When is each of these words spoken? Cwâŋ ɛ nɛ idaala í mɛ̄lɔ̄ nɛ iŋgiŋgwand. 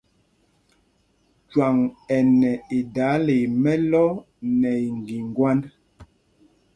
Cwâŋ 1.51 1.75
ɛ 2.15 2.17
nɛ 2.39 2.49
idaala 2.79 3.33
í 3.43 3.45
mɛ̄lɔ̄ 3.61 4.09
nɛ 4.59 4.69
iŋgiŋgwand. 4.87 5.63